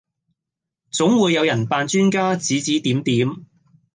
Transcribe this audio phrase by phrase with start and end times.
[0.89, 3.45] 總會有人扮專家指指點點